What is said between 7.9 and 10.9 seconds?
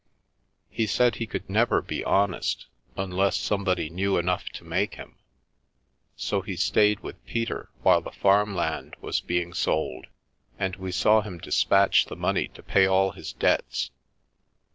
the farm land was being sold, and